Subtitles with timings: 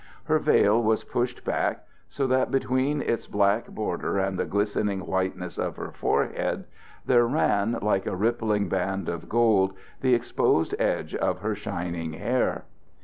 [0.23, 5.59] Her veil was pushed back, so that between its black border and the glistening whiteness
[5.59, 6.65] of her forehead
[7.05, 12.63] there ran, like a rippling band of gold, the exposed edges of her shining hair.